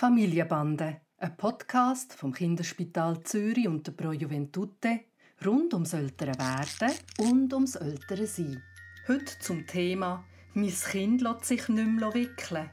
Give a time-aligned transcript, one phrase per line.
[0.00, 5.00] Familienbande, ein Podcast vom Kinderspital Zürich und der Pro Juventute
[5.44, 8.62] rund ums ältere Werden und ums ältere Sein.
[9.08, 10.24] Heute zum Thema
[10.54, 12.70] «Mein Kind lässt sich nicht mehr wickeln».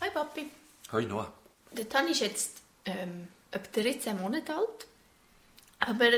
[0.00, 0.46] Hi Papi.
[0.90, 1.30] Hi Noah.
[1.72, 4.86] Der Tan ist jetzt ähm, etwa 13 Monate alt,
[5.80, 6.12] aber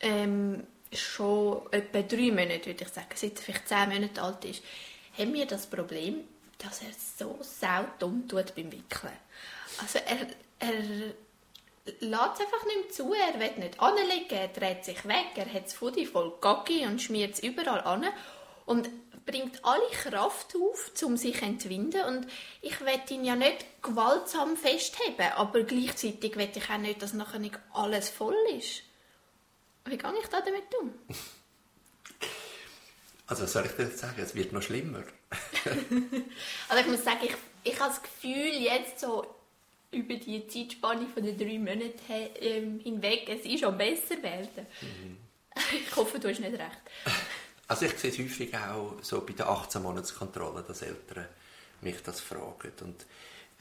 [0.00, 0.62] ähm,
[0.92, 4.62] schon etwa drei Monate, würde ich sagen, seit er vielleicht 10 Monate alt ist,
[5.16, 6.16] haben wir das Problem,
[6.62, 9.12] dass er so saudumm tut beim Wickeln.
[9.78, 10.26] Also er,
[10.58, 10.82] er
[12.00, 15.52] lässt es einfach nicht mehr zu, er will nicht anlegen, er dreht sich weg, er
[15.52, 18.06] hat das Fudi voll Gaggi und schmiert es überall an
[18.66, 18.88] und
[19.26, 22.26] bringt alle Kraft auf, um sich zu entwinden und
[22.62, 27.38] ich will ihn ja nicht gewaltsam festheben, aber gleichzeitig will ich auch nicht, dass nachher
[27.38, 28.82] nicht alles voll ist.
[29.84, 30.92] Wie gehe ich da damit um?
[33.26, 34.20] Also was soll ich dir jetzt sagen?
[34.20, 35.04] Es wird noch schlimmer.
[36.68, 39.26] also ich muss sagen, ich, ich habe das Gefühl, jetzt so
[39.90, 44.66] über die Zeitspanne von den drei Monaten ähm, hinweg, es ist schon besser werden.
[44.80, 45.16] Mhm.
[45.72, 46.80] Ich hoffe, du hast nicht recht.
[47.68, 51.28] Also ich sehe es häufig auch so bei der 18-Monats-Kontrolle, dass Eltern
[51.82, 52.72] mich das fragen.
[52.80, 53.06] Und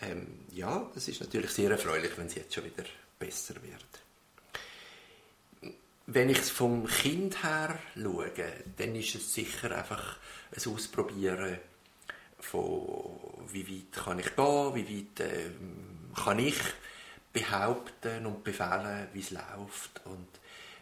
[0.01, 2.85] ähm, ja, das ist natürlich sehr erfreulich, wenn es jetzt schon wieder
[3.19, 3.85] besser wird
[6.11, 8.31] wenn ich es vom Kind her schaue,
[8.77, 10.17] dann ist es sicher einfach
[10.55, 11.57] ein Ausprobieren
[12.39, 13.19] von
[13.51, 15.51] wie weit kann ich gehen, wie weit äh,
[16.23, 16.57] kann ich
[17.33, 20.01] behaupten und befehlen, wie es läuft.
[20.05, 20.27] Und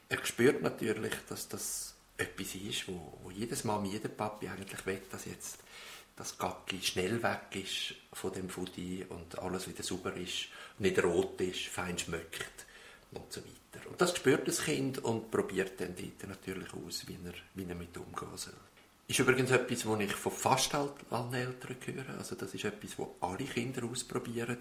[0.10, 5.02] er spürt natürlich, dass das etwas ist, wo, wo jedes Mal jeder Papi eigentlich will,
[5.12, 5.60] dass jetzt
[6.16, 10.48] das Gacki schnell weg ist von dem Fudi und alles wieder sauber ist,
[10.80, 12.66] nicht rot ist, fein schmeckt
[13.12, 13.88] und so weiter.
[13.88, 17.76] Und das spürt das Kind und probiert dann dort natürlich aus, wie er, wie er
[17.76, 18.54] mit umgehen soll.
[19.08, 22.18] Ist übrigens etwas, was ich von fast allen Eltern höre.
[22.18, 24.58] Also das ist etwas, was alle Kinder ausprobieren.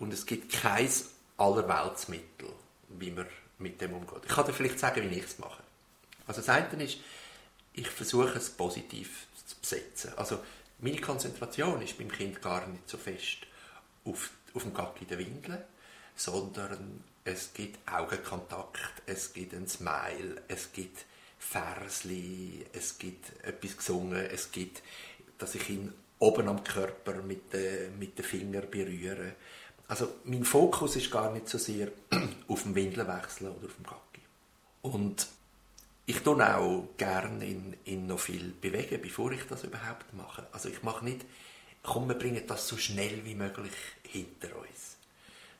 [0.00, 0.90] Und es gibt kein
[1.36, 2.48] Allerweltsmittel,
[2.88, 3.26] wie man
[3.58, 4.22] mit dem umgeht.
[4.24, 5.62] Ich kann dir vielleicht sagen, wie ich es mache.
[6.26, 6.98] Also das eine ist,
[7.72, 10.12] ich versuche es positiv zu besetzen.
[10.16, 10.40] Also
[10.80, 13.38] meine Konzentration ist beim Kind gar nicht so fest
[14.04, 15.62] auf, auf dem Gacki der Windeln,
[16.16, 21.04] sondern es gibt Augenkontakt, es gibt ein Smile, es gibt
[21.38, 24.82] Versli, es gibt etwas gesungen, es gibt,
[25.38, 29.34] dass ich ihn oben am Körper mit den, mit den Fingern berühre.
[29.86, 31.88] Also mein Fokus ist gar nicht so sehr
[32.48, 34.22] auf dem Windelwechsel oder auf dem Gacki.
[34.82, 35.28] Und
[36.06, 40.46] ich tue auch gerne in, in noch viel bewegen, bevor ich das überhaupt mache.
[40.52, 41.24] Also ich mache nicht,
[41.82, 43.72] komm, wir bringen das so schnell wie möglich
[44.02, 44.98] hinter uns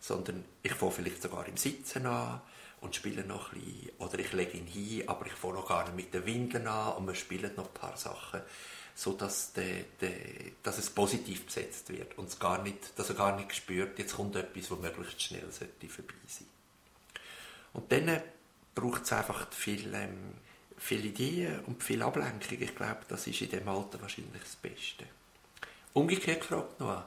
[0.01, 2.41] sondern ich fange vielleicht sogar im Sitzen an
[2.81, 5.85] und spiele noch ein bisschen, oder ich lege ihn hin, aber ich fange noch gar
[5.85, 8.41] nicht mit den Windeln an und wir spielen noch ein paar Sachen,
[8.95, 13.15] so dass, de, de, dass es positiv besetzt wird und es gar nicht, dass er
[13.15, 16.47] gar nicht spürt, jetzt kommt etwas, was möglichst schnell vorbei sein.
[17.73, 18.23] Und dann
[18.75, 20.35] braucht es einfach viel, ähm,
[20.77, 22.61] viele Ideen und viel Ablenkung.
[22.61, 25.05] Ich glaube, das ist in dem Alter wahrscheinlich das Beste.
[25.93, 27.05] Umgekehrt gefragt noch,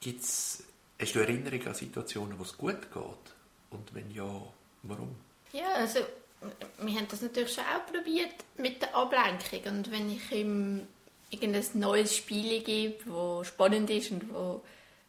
[0.00, 0.64] gibt es
[1.02, 3.34] Hast du Erinnerungen an Situationen, wo es gut geht?
[3.70, 4.40] Und wenn ja,
[4.82, 5.14] warum?
[5.52, 6.00] Ja, also
[6.80, 9.72] wir haben das natürlich schon auch probiert mit der Ablenkung.
[9.72, 10.86] Und wenn ich ihm
[11.30, 14.62] irgendein neues Spiel gebe, das spannend ist und wo,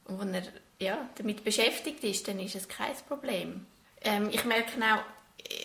[0.06, 0.44] wo er
[0.80, 3.66] ja, damit beschäftigt ist, dann ist es kein Problem.
[4.02, 5.04] Ähm, ich merke auch,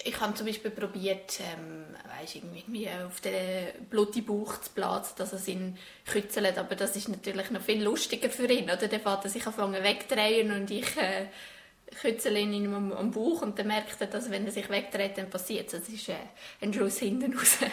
[0.04, 1.84] ich habe zum Beispiel probiert, ähm,
[2.18, 7.08] weißt, irgendwie auf den blutigen Bauch zu platzen, dass er ihn kützelt, aber das ist
[7.08, 8.88] natürlich noch viel lustiger für ihn, oder?
[8.88, 11.26] Der Vater sich anfangen wegdrehen und ich äh,
[12.00, 15.30] kützele ihn am, am Bauch und dann merkt er, dass wenn er sich wegdreht, dann
[15.30, 15.80] passiert es.
[15.80, 16.16] Das ist äh,
[16.60, 17.58] ein Schuss hinten raus.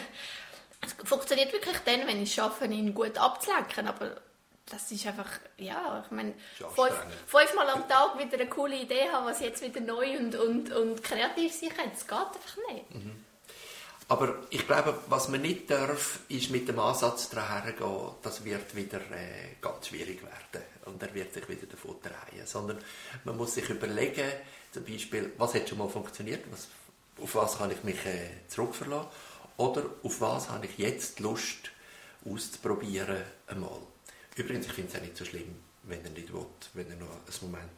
[0.78, 4.20] Es funktioniert wirklich dann, wenn ich es schaffe, ihn gut abzulenken, aber
[4.66, 6.94] das ist einfach, ja, ich meine, fünf,
[7.26, 11.02] fünfmal am Tag wieder eine coole Idee haben, was jetzt wieder neu und, und, und
[11.02, 11.90] kreativ sein kann.
[11.90, 12.94] Das geht einfach nicht.
[12.94, 13.24] Mhm.
[14.08, 18.76] Aber ich glaube, was man nicht darf, ist mit dem Ansatz daran gehen, das wird
[18.76, 22.46] wieder äh, ganz schwierig werden und er wird sich wieder davon drehen.
[22.46, 22.78] Sondern
[23.24, 24.30] man muss sich überlegen,
[24.72, 26.68] zum Beispiel, was hat schon mal funktioniert, was,
[27.22, 29.08] auf was kann ich mich äh, zurückverlassen
[29.56, 31.70] oder auf was habe ich jetzt Lust
[32.24, 33.80] auszuprobieren einmal.
[34.36, 37.08] Übrigens, ich finde es auch nicht so schlimm, wenn er nicht will, wenn er noch
[37.08, 37.70] ein Moment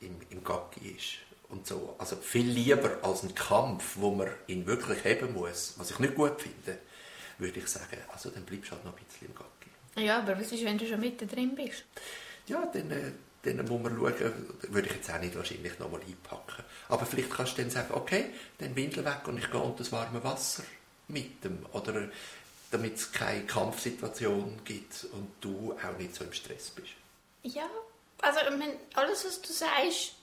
[0.00, 1.18] im, im Gacki ist.
[1.48, 1.94] Und so.
[1.98, 6.14] Also viel lieber als ein Kampf, wo man ihn wirklich haben muss, was ich nicht
[6.14, 6.78] gut finde,
[7.38, 9.70] würde ich sagen, also dann bleibst du halt noch ein bisschen im Gacki.
[9.98, 11.84] Ja, aber was ist, wenn du schon mitten drin bist?
[12.46, 13.12] Ja, dann, äh,
[13.42, 16.64] dann muss man schauen, würde ich jetzt auch nicht wahrscheinlich nochmal einpacken.
[16.88, 19.92] Aber vielleicht kannst du dann sagen, okay, dann Windel weg und ich gehe unter das
[19.92, 20.62] warme Wasser
[21.08, 21.64] mit dem.
[21.72, 22.08] Oder
[22.70, 26.88] damit es keine Kampfsituation gibt und du auch nicht so im Stress bist.
[27.42, 27.68] Ja,
[28.20, 30.14] Also, ich meine, alles, was du sagst,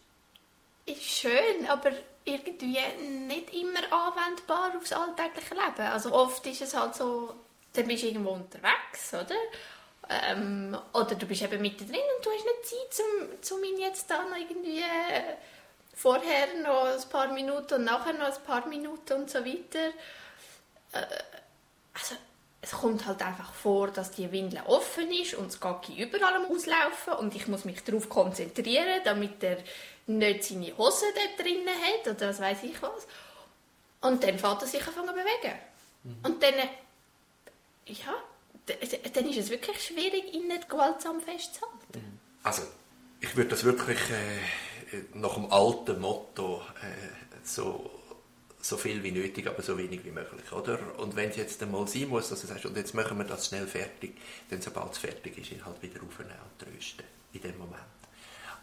[0.86, 1.92] ist schön, aber
[2.26, 2.78] irgendwie
[3.28, 5.82] nicht immer anwendbar aufs alltägliche Leben.
[5.92, 7.34] Also oft ist es halt so,
[7.78, 9.36] dann bist du irgendwo unterwegs, oder?
[10.10, 13.06] Ähm, oder du bist eben mittendrin und du hast nicht Zeit,
[13.52, 15.36] um, um ihn jetzt da noch irgendwie äh,
[15.96, 19.90] vorher noch ein paar Minuten und nachher noch ein paar Minuten und so weiter.
[20.92, 21.06] Äh,
[21.94, 22.16] also
[22.62, 26.46] es kommt halt einfach vor, dass die Windel offen ist und das Gacki überall am
[26.46, 29.58] Auslaufen und ich muss mich darauf konzentrieren, damit er
[30.08, 33.08] nicht seine Hose dort drinnen hat oder was weiß ich was.
[34.02, 35.60] Und dann fährt er sich anfangen zu bewegen.
[36.04, 36.18] Mhm.
[36.24, 36.54] Und dann,
[37.86, 38.14] ja,
[39.14, 41.78] dann ist es wirklich schwierig, ihn nicht gewaltsam festzuhalten.
[41.94, 42.20] Mhm.
[42.44, 42.64] Also,
[43.22, 47.92] ich würde das wirklich äh, nach dem alten Motto äh, so
[48.66, 50.80] so viel wie nötig, aber so wenig wie möglich, oder?
[50.98, 53.48] Und wenn es jetzt einmal sein muss, dass du sagst, und jetzt machen wir das
[53.48, 54.18] schnell fertig,
[54.50, 57.84] dann sobald es fertig ist, ihn halt wieder aufnehmen und trösten in dem Moment.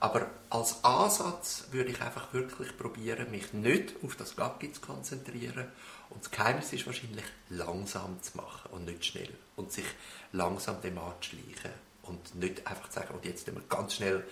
[0.03, 5.69] Aber als Ansatz würde ich einfach wirklich probieren, mich nicht auf das Gaggi zu konzentrieren.
[6.11, 9.29] Und das Geheimnis ist wahrscheinlich, langsam zu machen und nicht schnell.
[9.55, 9.85] Und sich
[10.33, 11.71] langsam dem anzuschleichen.
[12.03, 14.27] Und nicht einfach zu sagen, und jetzt nehmen wir ganz schnell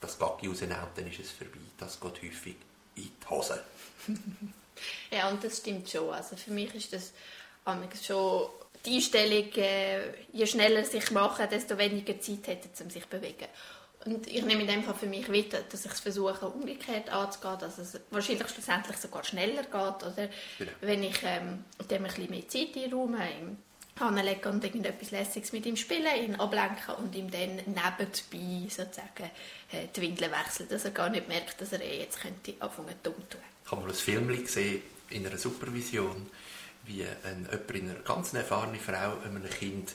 [0.00, 1.58] das Gaggi rausnehmen, dann ist es vorbei.
[1.76, 2.56] Das geht häufig
[2.94, 3.60] in die Hose.
[5.10, 6.08] Ja, und das stimmt schon.
[6.08, 7.12] Also für mich ist das
[8.02, 8.48] schon
[8.86, 13.48] die Einstellung, äh, je schneller sich machen, desto weniger Zeit hätte um sich zu bewegen.
[14.06, 17.58] Und ich nehme in dem Fall für mich mit, dass ich es versuche, umgekehrt anzugehen,
[17.58, 19.74] dass es wahrscheinlich schlussendlich sogar schneller geht.
[19.74, 20.70] Oder genau.
[20.80, 23.58] wenn ich ähm, dem ein bisschen mehr Zeit einräume, ihm
[23.98, 29.30] anlege und irgendetwas Lässiges mit ihm spielen, ihn ablenken und ihm dann nebenbei sozusagen
[29.72, 32.94] äh, die Windeln wechseln, dass er gar nicht merkt, dass er eh jetzt könnte anfangen
[33.02, 33.40] dumm zu tun.
[33.64, 36.26] Ich habe mal ein Film gesehen in einer Supervision,
[36.84, 39.92] wie ein, jemand, eine ganz erfahrene Frau einem Kind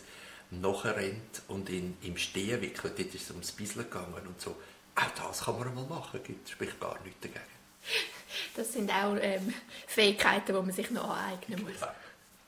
[0.51, 2.97] nachrennt und ihn im Stehen wickelt.
[2.97, 4.55] Dort ist es ums Bisseln gegangen und so.
[4.95, 7.41] Auch das kann man mal machen, gibt spricht gar nichts dagegen.
[8.55, 9.53] Das sind auch ähm,
[9.87, 11.79] Fähigkeiten, die man sich noch aneignen muss.
[11.81, 11.93] Ja.